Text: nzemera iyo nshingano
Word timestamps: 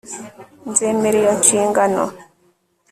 nzemera 0.69 1.15
iyo 1.21 1.31
nshingano 1.39 2.03